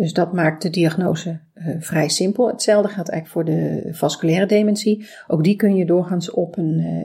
Dus 0.00 0.12
dat 0.12 0.32
maakt 0.32 0.62
de 0.62 0.70
diagnose 0.70 1.40
uh, 1.54 1.74
vrij 1.78 2.08
simpel. 2.08 2.48
Hetzelfde 2.48 2.92
geldt 2.92 3.10
eigenlijk 3.10 3.48
voor 3.48 3.54
de 3.54 3.88
vasculaire 3.94 4.46
dementie. 4.46 5.06
Ook 5.26 5.44
die 5.44 5.56
kun 5.56 5.76
je 5.76 5.84
doorgaans 5.84 6.30
op 6.30 6.56
een, 6.58 7.04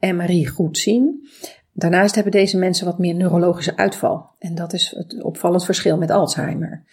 een 0.00 0.16
MRI 0.16 0.46
goed 0.46 0.78
zien. 0.78 1.28
Daarnaast 1.72 2.14
hebben 2.14 2.32
deze 2.32 2.58
mensen 2.58 2.86
wat 2.86 2.98
meer 2.98 3.14
neurologische 3.14 3.76
uitval. 3.76 4.30
En 4.38 4.54
dat 4.54 4.72
is 4.72 4.94
het 4.96 5.22
opvallend 5.22 5.64
verschil 5.64 5.98
met 5.98 6.10
Alzheimer. 6.10 6.84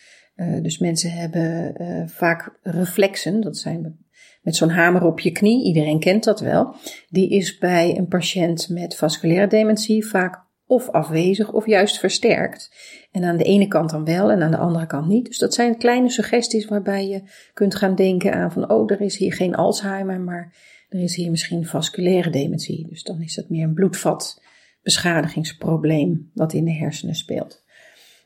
Dus 0.62 0.78
mensen 0.78 1.12
hebben 1.12 1.74
vaak 2.10 2.60
reflexen, 2.62 3.42
dat 3.42 3.58
zijn 3.58 3.98
met 4.42 4.56
zo'n 4.56 4.70
hamer 4.70 5.04
op 5.04 5.20
je 5.20 5.32
knie, 5.32 5.66
iedereen 5.66 6.00
kent 6.00 6.24
dat 6.24 6.40
wel. 6.40 6.76
Die 7.10 7.30
is 7.30 7.58
bij 7.58 7.98
een 7.98 8.08
patiënt 8.08 8.70
met 8.70 8.96
vasculaire 8.96 9.48
dementie 9.48 10.08
vaak 10.08 10.48
of 10.70 10.90
afwezig 10.90 11.52
of 11.52 11.66
juist 11.66 12.00
versterkt. 12.00 12.72
En 13.12 13.24
aan 13.24 13.38
de 13.38 13.44
ene 13.44 13.68
kant 13.68 13.90
dan 13.90 14.06
wel 14.06 14.32
en 14.32 14.42
aan 14.42 14.52
de 14.52 14.58
andere 14.58 14.86
kant 14.86 15.08
niet. 15.08 15.26
Dus 15.26 15.38
dat 15.38 15.54
zijn 15.54 15.78
kleine 15.78 16.10
suggesties 16.10 16.66
waarbij 16.66 17.08
je 17.08 17.22
kunt 17.54 17.76
gaan 17.76 17.96
denken 17.96 18.34
aan 18.34 18.52
van, 18.52 18.72
oh, 18.72 18.92
er 18.92 19.02
is 19.02 19.18
hier 19.18 19.34
geen 19.34 19.56
Alzheimer, 19.56 20.20
maar 20.20 20.56
er 20.90 21.00
is 21.00 21.16
hier 21.16 21.30
misschien 21.30 21.66
vasculaire 21.66 22.30
dementie. 22.30 22.88
Dus 22.88 23.04
dan 23.04 23.22
is 23.22 23.36
dat 23.36 23.50
meer 23.50 23.64
een 23.64 23.74
bloedvatbeschadigingsprobleem 23.74 26.32
wat 26.34 26.54
in 26.54 26.66
de 26.66 26.74
hersenen 26.74 27.16
speelt. 27.16 27.64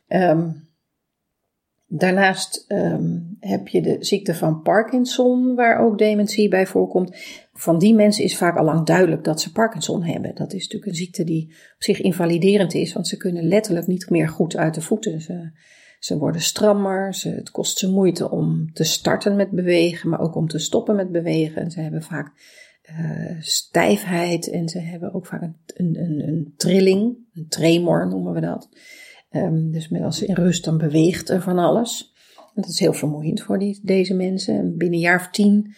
Um, 0.08 0.68
daarnaast 1.96 2.66
um, 2.68 3.38
heb 3.40 3.68
je 3.68 3.82
de 3.82 3.98
ziekte 4.00 4.36
van 4.36 4.62
Parkinson, 4.62 5.56
waar 5.56 5.80
ook 5.80 5.98
dementie 5.98 6.50
bij 6.50 6.68
voorkomt. 6.68 7.16
Van 7.54 7.80
die 7.80 7.94
mensen 7.94 8.24
is 8.24 8.38
vaak 8.38 8.58
al 8.58 8.66
lang 8.66 8.86
duidelijk 8.86 9.24
dat 9.24 9.42
ze 9.42 9.52
Parkinson 9.52 10.04
hebben. 10.04 10.36
Dat 10.36 10.54
is 10.54 10.62
natuurlijk 10.62 10.92
een 10.92 10.98
ziekte 10.98 11.24
die 11.24 11.48
op 11.50 11.84
zich 11.84 12.02
invaliderend 12.02 12.74
is, 12.74 12.94
want 12.94 13.08
ze 13.08 13.18
kunnen 13.18 13.48
letterlijk 13.48 13.88
niet 13.88 14.10
meer 14.10 14.30
goed 14.30 14.56
uit 14.56 14.74
de 14.74 14.82
voeten. 14.82 15.22
Ze, 15.22 15.52
ze 16.00 16.18
worden 16.18 16.42
strammer, 16.42 17.16
ze, 17.16 17.30
het 17.30 17.52
kost 17.52 17.78
ze 17.78 17.92
moeite 17.92 18.32
om 18.32 18.74
te 18.74 18.84
starten 18.84 19.36
met 19.36 19.50
bewegen, 19.50 20.10
maar 20.10 20.22
ook 20.22 20.36
om 20.36 20.48
te 20.48 20.60
stoppen 20.60 20.96
met 20.96 21.12
bewegen. 21.12 21.62
En 21.62 21.72
ze 21.72 21.80
hebben 21.80 22.04
vaak 22.04 22.32
uh, 22.90 23.32
stijfheid 23.40 24.50
en 24.50 24.70
ze 24.70 24.80
hebben 24.80 25.14
ook 25.14 25.26
vaak 25.26 25.42
een, 25.42 25.56
een, 25.76 26.28
een 26.28 26.54
trilling, 26.58 27.18
een 27.34 27.48
tremor 27.48 28.08
noemen 28.08 28.34
we 28.34 28.40
dat. 28.40 28.70
Um, 29.36 29.72
dus 29.72 30.02
als 30.02 30.18
ze 30.18 30.26
in 30.26 30.36
rust 30.36 30.66
dan 30.66 30.78
beweegt 30.78 31.30
er 31.30 31.42
van 31.42 31.58
alles. 31.58 32.14
Dat 32.54 32.68
is 32.68 32.80
heel 32.80 32.94
vermoeiend 32.94 33.42
voor 33.42 33.60
die, 33.60 33.80
deze 33.84 34.14
mensen. 34.14 34.58
En 34.58 34.78
binnen 34.78 34.98
een 34.98 35.06
jaar 35.06 35.20
of 35.20 35.30
tien 35.30 35.76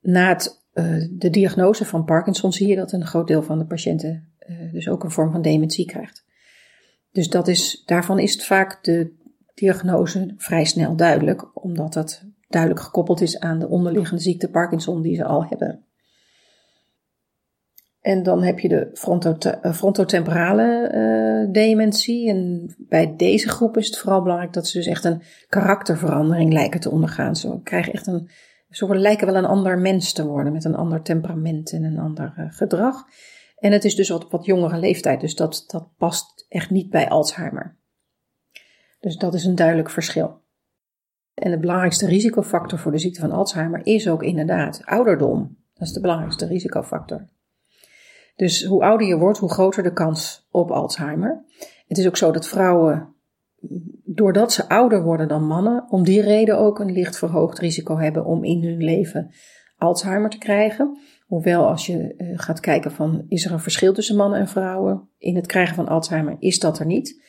na 0.00 0.28
het, 0.28 0.64
uh, 0.74 1.08
de 1.10 1.30
diagnose 1.30 1.84
van 1.84 2.04
Parkinson 2.04 2.52
zie 2.52 2.68
je 2.68 2.76
dat 2.76 2.92
een 2.92 3.06
groot 3.06 3.26
deel 3.26 3.42
van 3.42 3.58
de 3.58 3.66
patiënten 3.66 4.32
uh, 4.48 4.72
dus 4.72 4.88
ook 4.88 5.04
een 5.04 5.10
vorm 5.10 5.32
van 5.32 5.42
dementie 5.42 5.86
krijgt. 5.86 6.24
Dus 7.10 7.28
dat 7.28 7.48
is, 7.48 7.82
daarvan 7.86 8.18
is 8.18 8.32
het 8.32 8.44
vaak 8.44 8.84
de 8.84 9.12
diagnose 9.54 10.34
vrij 10.36 10.64
snel 10.64 10.96
duidelijk, 10.96 11.64
omdat 11.64 11.92
dat 11.92 12.24
duidelijk 12.48 12.82
gekoppeld 12.82 13.20
is 13.20 13.38
aan 13.38 13.58
de 13.58 13.68
onderliggende 13.68 14.22
ziekte 14.22 14.50
Parkinson 14.50 15.02
die 15.02 15.16
ze 15.16 15.24
al 15.24 15.44
hebben. 15.44 15.84
En 18.02 18.22
dan 18.22 18.42
heb 18.42 18.58
je 18.58 18.68
de 18.68 18.90
eh, 19.62 19.72
frontotemporale 19.72 20.92
uh, 20.94 21.52
dementie. 21.52 22.28
En 22.28 22.70
bij 22.78 23.14
deze 23.16 23.48
groep 23.48 23.76
is 23.76 23.86
het 23.86 23.98
vooral 23.98 24.22
belangrijk 24.22 24.52
dat 24.52 24.66
ze 24.66 24.76
dus 24.76 24.86
echt 24.86 25.04
een 25.04 25.22
karakterverandering 25.48 26.52
lijken 26.52 26.80
te 26.80 26.90
ondergaan. 26.90 27.36
Ze 27.36 27.60
krijgen 27.62 27.92
echt 27.92 28.06
een, 28.06 28.28
ze 28.70 28.98
lijken 28.98 29.26
wel 29.26 29.36
een 29.36 29.44
ander 29.44 29.78
mens 29.78 30.12
te 30.12 30.26
worden 30.26 30.52
met 30.52 30.64
een 30.64 30.74
ander 30.74 31.02
temperament 31.02 31.72
en 31.72 31.84
een 31.84 31.98
ander 31.98 32.34
uh, 32.38 32.46
gedrag. 32.48 33.04
En 33.58 33.72
het 33.72 33.84
is 33.84 33.94
dus 33.94 34.08
wat, 34.08 34.30
wat 34.30 34.44
jongere 34.44 34.78
leeftijd, 34.78 35.20
dus 35.20 35.34
dat, 35.34 35.64
dat 35.66 35.88
past 35.96 36.46
echt 36.48 36.70
niet 36.70 36.90
bij 36.90 37.08
Alzheimer. 37.08 37.76
Dus 39.00 39.16
dat 39.16 39.34
is 39.34 39.44
een 39.44 39.54
duidelijk 39.54 39.90
verschil. 39.90 40.40
En 41.34 41.50
de 41.50 41.58
belangrijkste 41.58 42.06
risicofactor 42.06 42.78
voor 42.78 42.92
de 42.92 42.98
ziekte 42.98 43.20
van 43.20 43.32
Alzheimer 43.32 43.80
is 43.86 44.08
ook 44.08 44.22
inderdaad 44.22 44.82
ouderdom. 44.84 45.56
Dat 45.74 45.86
is 45.86 45.92
de 45.92 46.00
belangrijkste 46.00 46.46
risicofactor. 46.46 47.26
Dus 48.34 48.64
hoe 48.64 48.82
ouder 48.82 49.06
je 49.06 49.18
wordt, 49.18 49.38
hoe 49.38 49.50
groter 49.50 49.82
de 49.82 49.92
kans 49.92 50.46
op 50.50 50.70
Alzheimer. 50.70 51.44
Het 51.86 51.98
is 51.98 52.06
ook 52.06 52.16
zo 52.16 52.32
dat 52.32 52.48
vrouwen, 52.48 53.14
doordat 54.04 54.52
ze 54.52 54.68
ouder 54.68 55.02
worden 55.02 55.28
dan 55.28 55.46
mannen, 55.46 55.90
om 55.90 56.04
die 56.04 56.20
reden 56.20 56.58
ook 56.58 56.78
een 56.78 56.92
licht 56.92 57.18
verhoogd 57.18 57.58
risico 57.58 57.98
hebben 57.98 58.24
om 58.24 58.44
in 58.44 58.64
hun 58.64 58.82
leven 58.82 59.30
Alzheimer 59.76 60.30
te 60.30 60.38
krijgen. 60.38 60.98
Hoewel 61.26 61.68
als 61.68 61.86
je 61.86 62.14
uh, 62.16 62.38
gaat 62.38 62.60
kijken 62.60 62.90
van 62.90 63.24
is 63.28 63.44
er 63.44 63.52
een 63.52 63.60
verschil 63.60 63.92
tussen 63.92 64.16
mannen 64.16 64.40
en 64.40 64.48
vrouwen 64.48 65.08
in 65.18 65.36
het 65.36 65.46
krijgen 65.46 65.74
van 65.74 65.88
Alzheimer, 65.88 66.36
is 66.38 66.58
dat 66.58 66.78
er 66.78 66.86
niet. 66.86 67.22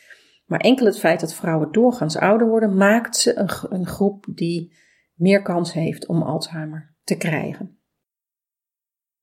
Maar 0.45 0.59
enkel 0.59 0.85
het 0.85 0.99
feit 0.99 1.19
dat 1.19 1.33
vrouwen 1.33 1.71
doorgaans 1.71 2.17
ouder 2.17 2.47
worden, 2.47 2.75
maakt 2.75 3.17
ze 3.17 3.37
een, 3.37 3.49
een 3.79 3.85
groep 3.85 4.25
die 4.29 4.73
meer 5.13 5.41
kans 5.41 5.73
heeft 5.73 6.07
om 6.07 6.21
Alzheimer 6.21 6.95
te 7.03 7.17
krijgen. 7.17 7.77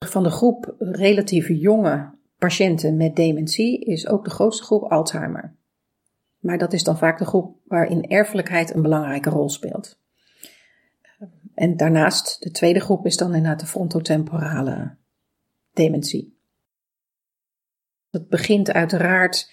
Van 0.07 0.23
de 0.23 0.31
groep 0.31 0.75
relatief 0.79 1.49
jonge 1.49 2.11
patiënten 2.39 2.97
met 2.97 3.17
dementie 3.17 3.85
is 3.85 4.09
ook 4.09 4.25
de 4.25 4.31
grootste 4.31 4.63
groep 4.65 4.83
Alzheimer. 4.83 5.55
Maar 6.39 6.59
dat 6.59 6.73
is 6.73 6.85
dan 6.85 6.99
vaak 6.99 7.19
de 7.19 7.25
groep 7.25 7.57
waarin 7.65 8.05
erfelijkheid 8.05 8.75
een 8.75 8.83
belangrijke 8.83 9.31
rol 9.31 9.49
speelt. 9.49 9.99
En 11.55 11.77
daarnaast, 11.77 12.43
de 12.43 12.51
tweede 12.51 12.81
groep 12.81 13.07
is 13.07 13.17
dan 13.17 13.35
inderdaad 13.35 13.61
de 13.61 13.67
frontotemporale 13.67 14.97
dementie. 15.73 16.39
Het 18.11 18.29
begint 18.29 18.73
uiteraard 18.73 19.53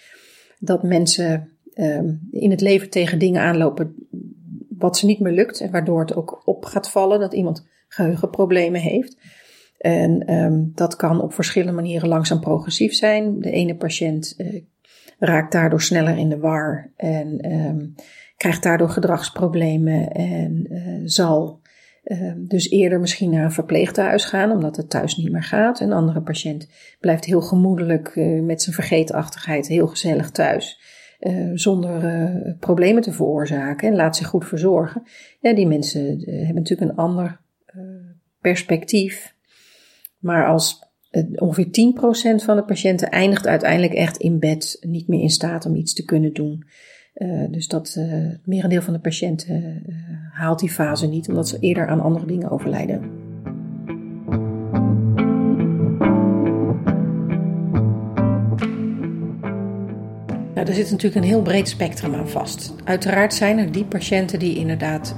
dat 0.59 0.83
mensen 0.83 1.57
um, 1.73 2.27
in 2.31 2.51
het 2.51 2.61
leven 2.61 2.89
tegen 2.89 3.19
dingen 3.19 3.41
aanlopen 3.41 3.95
wat 4.69 4.97
ze 4.97 5.05
niet 5.05 5.19
meer 5.19 5.33
lukt 5.33 5.61
en 5.61 5.71
waardoor 5.71 5.99
het 5.99 6.15
ook 6.15 6.41
op 6.45 6.65
gaat 6.65 6.89
vallen 6.89 7.19
dat 7.19 7.33
iemand 7.33 7.67
geheugenproblemen 7.87 8.81
heeft. 8.81 9.17
En 9.77 10.33
um, 10.33 10.71
dat 10.75 10.95
kan 10.95 11.21
op 11.21 11.33
verschillende 11.33 11.73
manieren 11.73 12.07
langzaam 12.07 12.39
progressief 12.39 12.93
zijn. 12.93 13.39
De 13.39 13.51
ene 13.51 13.75
patiënt 13.75 14.33
uh, 14.37 14.61
raakt 15.19 15.51
daardoor 15.51 15.81
sneller 15.81 16.17
in 16.17 16.29
de 16.29 16.37
war 16.37 16.91
en 16.95 17.51
um, 17.51 17.95
krijgt 18.37 18.63
daardoor 18.63 18.89
gedragsproblemen 18.89 20.11
en 20.11 20.73
uh, 20.73 21.01
zal 21.03 21.61
uh, 22.03 22.33
dus 22.37 22.69
eerder 22.69 22.99
misschien 22.99 23.29
naar 23.29 23.43
een 23.43 23.51
verpleeghuis 23.51 24.25
gaan, 24.25 24.51
omdat 24.51 24.75
het 24.75 24.89
thuis 24.89 25.15
niet 25.15 25.31
meer 25.31 25.43
gaat. 25.43 25.79
Een 25.79 25.93
andere 25.93 26.21
patiënt 26.21 26.69
blijft 26.99 27.25
heel 27.25 27.41
gemoedelijk 27.41 28.15
met 28.41 28.61
zijn 28.61 28.75
vergeetachtigheid 28.75 29.67
heel 29.67 29.87
gezellig 29.87 30.31
thuis. 30.31 30.81
zonder 31.53 32.55
problemen 32.59 33.01
te 33.01 33.11
veroorzaken 33.11 33.87
en 33.87 33.95
laat 33.95 34.15
zich 34.15 34.27
goed 34.27 34.45
verzorgen. 34.45 35.03
Ja, 35.39 35.53
die 35.53 35.67
mensen 35.67 36.19
hebben 36.25 36.55
natuurlijk 36.55 36.91
een 36.91 36.97
ander 36.97 37.39
perspectief 38.41 39.35
maar 40.17 40.47
als 40.47 40.85
ongeveer 41.35 41.93
10% 42.41 42.43
van 42.43 42.55
de 42.55 42.63
patiënten 42.63 43.09
eindigt 43.09 43.47
uiteindelijk 43.47 43.93
echt 43.93 44.17
in 44.17 44.39
bed, 44.39 44.77
niet 44.81 45.07
meer 45.07 45.21
in 45.21 45.29
staat 45.29 45.65
om 45.65 45.75
iets 45.75 45.93
te 45.93 46.05
kunnen 46.05 46.33
doen. 46.33 46.65
Uh, 47.15 47.43
dus 47.51 47.67
dat 47.67 47.95
uh, 47.97 48.05
het 48.09 48.45
merendeel 48.45 48.81
van 48.81 48.93
de 48.93 48.99
patiënten 48.99 49.83
uh, 49.87 49.95
haalt 50.31 50.59
die 50.59 50.69
fase 50.69 51.07
niet, 51.07 51.29
omdat 51.29 51.47
ze 51.47 51.59
eerder 51.59 51.87
aan 51.87 52.01
andere 52.01 52.25
dingen 52.25 52.49
overlijden. 52.49 53.25
Nou, 60.53 60.69
er 60.69 60.75
zit 60.75 60.91
natuurlijk 60.91 61.15
een 61.15 61.29
heel 61.29 61.41
breed 61.41 61.67
spectrum 61.67 62.15
aan 62.15 62.29
vast. 62.29 62.75
Uiteraard 62.83 63.33
zijn 63.33 63.57
er 63.57 63.71
die 63.71 63.85
patiënten 63.85 64.39
die 64.39 64.57
inderdaad 64.57 65.15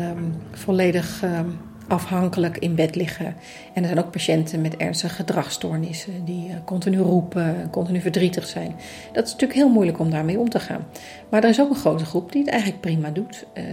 um, 0.00 0.32
volledig 0.50 1.22
um, 1.22 1.58
afhankelijk 1.92 2.58
in 2.58 2.74
bed 2.74 2.94
liggen. 2.94 3.26
En 3.72 3.82
er 3.82 3.88
zijn 3.88 3.98
ook 3.98 4.10
patiënten 4.10 4.60
met 4.60 4.76
ernstige 4.76 5.14
gedragsstoornissen 5.14 6.24
die 6.24 6.48
uh, 6.48 6.54
continu 6.64 6.98
roepen, 6.98 7.68
continu 7.70 8.00
verdrietig 8.00 8.46
zijn. 8.46 8.74
Dat 9.12 9.24
is 9.24 9.32
natuurlijk 9.32 9.58
heel 9.58 9.68
moeilijk 9.68 9.98
om 9.98 10.10
daarmee 10.10 10.38
om 10.38 10.48
te 10.48 10.60
gaan. 10.60 10.86
Maar 11.28 11.42
er 11.42 11.48
is 11.48 11.60
ook 11.60 11.70
een 11.70 11.76
grote 11.76 12.04
groep 12.04 12.32
die 12.32 12.42
het 12.42 12.50
eigenlijk 12.50 12.80
prima 12.80 13.10
doet. 13.10 13.46
Uh, 13.54 13.64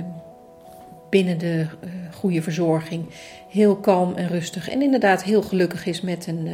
binnen 1.10 1.38
de 1.38 1.66
uh, 1.84 1.90
goede 2.14 2.42
verzorging. 2.42 3.06
Heel 3.50 3.76
kalm 3.76 4.16
en 4.16 4.28
rustig. 4.28 4.70
En 4.70 4.82
inderdaad 4.82 5.24
heel 5.24 5.42
gelukkig 5.42 5.86
is 5.86 6.02
met 6.02 6.28
een, 6.28 6.48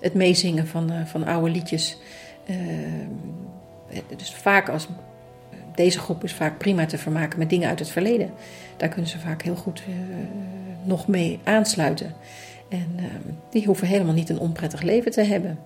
het 0.00 0.14
meezingen 0.14 0.66
van, 0.66 0.90
van 1.06 1.26
oude 1.26 1.50
liedjes. 1.50 1.98
dus 4.16 4.34
vaak 4.34 4.68
als 4.68 4.88
deze 5.76 5.98
groep 5.98 6.24
is 6.24 6.32
vaak 6.32 6.58
prima 6.58 6.86
te 6.86 6.98
vermaken 6.98 7.38
met 7.38 7.50
dingen 7.50 7.68
uit 7.68 7.78
het 7.78 7.88
verleden. 7.88 8.30
Daar 8.76 8.88
kunnen 8.88 9.10
ze 9.10 9.18
vaak 9.18 9.42
heel 9.42 9.56
goed 9.56 9.82
nog 10.84 11.08
mee 11.08 11.40
aansluiten. 11.44 12.14
En 12.68 12.92
uh, 12.96 13.04
die 13.50 13.66
hoeven 13.66 13.86
helemaal 13.86 14.14
niet 14.14 14.28
een 14.28 14.38
onprettig 14.38 14.82
leven 14.82 15.10
te 15.10 15.22
hebben. 15.22 15.58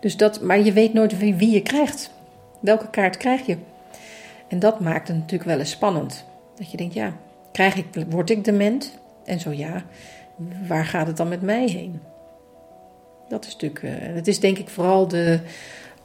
Dus 0.00 0.16
dat, 0.16 0.40
maar 0.40 0.60
je 0.60 0.72
weet 0.72 0.92
nooit 0.92 1.18
wie, 1.18 1.50
je 1.50 1.62
krijgt. 1.62 2.10
Welke 2.60 2.90
kaart 2.90 3.16
krijg 3.16 3.46
je? 3.46 3.56
En 4.48 4.58
dat 4.58 4.80
maakt 4.80 5.08
het 5.08 5.16
natuurlijk 5.16 5.50
wel 5.50 5.58
eens 5.58 5.70
spannend. 5.70 6.24
Dat 6.56 6.70
je 6.70 6.76
denkt, 6.76 6.94
ja, 6.94 7.12
krijg 7.52 7.76
ik, 7.76 7.86
word 8.08 8.30
ik 8.30 8.44
dement? 8.44 8.98
En 9.24 9.40
zo 9.40 9.52
ja, 9.52 9.84
waar 10.66 10.84
gaat 10.84 11.06
het 11.06 11.16
dan 11.16 11.28
met 11.28 11.42
mij 11.42 11.68
heen? 11.68 12.00
Dat 13.28 13.46
is 13.46 13.52
natuurlijk, 13.52 13.82
uh, 13.82 14.14
het 14.14 14.28
is 14.28 14.40
denk 14.40 14.58
ik 14.58 14.68
vooral 14.68 15.08
de 15.08 15.40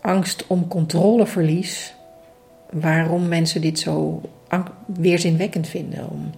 angst 0.02 0.48
om 0.48 0.68
controleverlies. 0.68 1.95
Waarom 2.72 3.28
mensen 3.28 3.62
dit 3.62 3.80
zo 3.80 4.22
weerzinwekkend 4.86 5.68
vinden. 5.68 6.10
Om, 6.10 6.32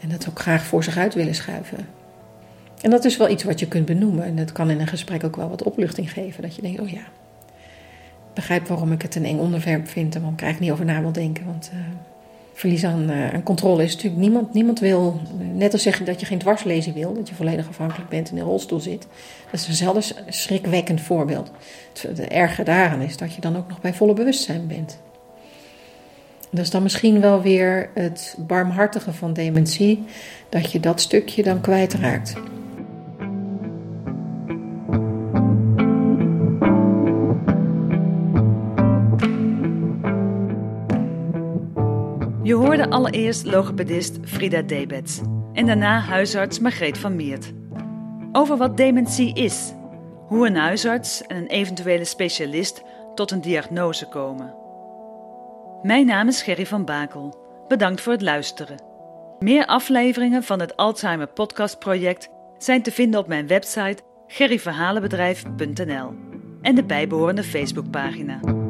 en 0.00 0.08
dat 0.08 0.28
ook 0.28 0.38
graag 0.38 0.64
voor 0.64 0.84
zich 0.84 0.96
uit 0.96 1.14
willen 1.14 1.34
schuiven. 1.34 1.86
En 2.80 2.90
dat 2.90 3.04
is 3.04 3.16
wel 3.16 3.28
iets 3.28 3.44
wat 3.44 3.60
je 3.60 3.68
kunt 3.68 3.86
benoemen. 3.86 4.24
En 4.24 4.36
dat 4.36 4.52
kan 4.52 4.70
in 4.70 4.80
een 4.80 4.86
gesprek 4.86 5.24
ook 5.24 5.36
wel 5.36 5.48
wat 5.48 5.62
opluchting 5.62 6.12
geven. 6.12 6.42
Dat 6.42 6.56
je 6.56 6.62
denkt, 6.62 6.80
oh 6.80 6.88
ja, 6.88 7.02
begrijp 8.34 8.66
waarom 8.66 8.92
ik 8.92 9.02
het 9.02 9.14
een 9.14 9.24
eng 9.24 9.38
onderwerp 9.38 9.88
vind. 9.88 10.14
En 10.14 10.20
waarom 10.20 10.38
ik 10.38 10.42
eigenlijk 10.42 10.60
niet 10.60 10.80
over 10.80 10.94
na 10.94 11.02
wil 11.02 11.12
denken. 11.12 11.46
Want 11.46 11.70
uh, 11.74 11.80
verlies 12.52 12.84
aan, 12.84 13.10
uh, 13.10 13.34
aan, 13.34 13.42
controle 13.42 13.82
is 13.82 13.94
natuurlijk 13.94 14.22
niemand. 14.22 14.54
Niemand 14.54 14.78
wil, 14.78 15.20
net 15.54 15.72
als 15.72 15.82
zeggen 15.82 16.04
dat 16.04 16.20
je 16.20 16.26
geen 16.26 16.38
dwarslezen 16.38 16.94
wil. 16.94 17.14
Dat 17.14 17.28
je 17.28 17.34
volledig 17.34 17.68
afhankelijk 17.68 18.08
bent 18.08 18.28
en 18.30 18.36
in 18.36 18.42
een 18.42 18.48
rolstoel 18.48 18.80
zit. 18.80 19.06
Dat 19.50 19.60
is 19.60 19.68
eenzelfde 19.68 20.14
schrikwekkend 20.28 21.00
voorbeeld. 21.00 21.50
Het, 21.92 22.02
het 22.02 22.28
erge 22.28 22.62
daaraan 22.62 23.00
is 23.00 23.16
dat 23.16 23.34
je 23.34 23.40
dan 23.40 23.56
ook 23.56 23.68
nog 23.68 23.80
bij 23.80 23.94
volle 23.94 24.12
bewustzijn 24.12 24.66
bent. 24.66 24.98
Dat 26.52 26.64
is 26.64 26.70
dan 26.70 26.82
misschien 26.82 27.20
wel 27.20 27.42
weer 27.42 27.90
het 27.94 28.36
barmhartige 28.38 29.12
van 29.12 29.32
dementie. 29.32 30.04
Dat 30.48 30.72
je 30.72 30.80
dat 30.80 31.00
stukje 31.00 31.42
dan 31.42 31.60
kwijtraakt. 31.60 32.34
Je 42.42 42.54
hoorde 42.54 42.90
allereerst 42.90 43.44
logopedist 43.44 44.18
Frida 44.24 44.62
Debets 44.62 45.20
en 45.52 45.66
daarna 45.66 46.00
huisarts 46.00 46.58
Margreet 46.58 46.98
van 46.98 47.16
Miert. 47.16 47.52
Over 48.32 48.56
wat 48.56 48.76
dementie 48.76 49.34
is, 49.34 49.72
hoe 50.26 50.46
een 50.46 50.56
huisarts 50.56 51.26
en 51.26 51.36
een 51.36 51.46
eventuele 51.46 52.04
specialist 52.04 52.82
tot 53.14 53.30
een 53.30 53.40
diagnose 53.40 54.08
komen. 54.08 54.61
Mijn 55.82 56.06
naam 56.06 56.28
is 56.28 56.42
Gerry 56.42 56.66
van 56.66 56.84
Bakel. 56.84 57.40
Bedankt 57.68 58.00
voor 58.00 58.12
het 58.12 58.22
luisteren. 58.22 58.82
Meer 59.38 59.66
afleveringen 59.66 60.42
van 60.42 60.60
het 60.60 60.76
Alzheimer 60.76 61.26
Podcast 61.26 61.78
Project 61.78 62.28
zijn 62.58 62.82
te 62.82 62.92
vinden 62.92 63.20
op 63.20 63.26
mijn 63.26 63.46
website 63.46 64.02
gerryverhalenbedrijf.nl 64.26 66.14
en 66.62 66.74
de 66.74 66.84
bijbehorende 66.84 67.42
Facebookpagina. 67.42 68.61